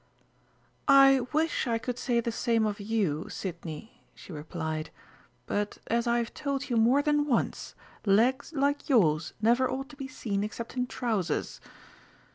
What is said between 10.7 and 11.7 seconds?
in trousers....